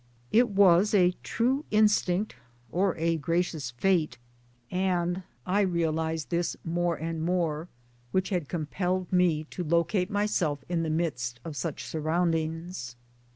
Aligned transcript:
It 0.31 0.49
was 0.49 0.95
a 0.95 1.13
true 1.21 1.63
instinct 1.69 2.35
or 2.71 2.97
a 2.97 3.17
gracious 3.17 3.69
Fate 3.69 4.17
and 4.71 5.21
I 5.45 5.61
realized 5.61 6.31
this 6.31 6.57
more 6.65 6.95
19 6.97 7.03
i4"6 7.03 7.03
MY 7.03 7.09
DAYS 7.09 7.09
AND 7.09 7.19
DREAMS 7.19 7.19
and 7.29 7.37
more 7.45 7.67
which 8.11 8.29
had 8.29 8.49
compelled 8.49 9.13
me 9.13 9.43
to 9.51 9.63
locate 9.63 10.09
myself 10.09 10.63
in 10.67 10.81
the 10.81 10.89
midst 10.89 11.39
of 11.45 11.55
such 11.55 11.83
surroundings. 11.85 12.95